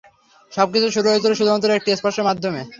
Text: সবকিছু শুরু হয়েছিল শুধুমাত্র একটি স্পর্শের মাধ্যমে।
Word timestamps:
সবকিছু 0.51 0.87
শুরু 0.95 1.07
হয়েছিল 1.09 1.31
শুধুমাত্র 1.35 1.77
একটি 1.77 1.89
স্পর্শের 1.99 2.27
মাধ্যমে। 2.29 2.61